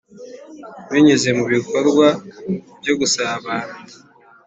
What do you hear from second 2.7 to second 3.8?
byo gusabana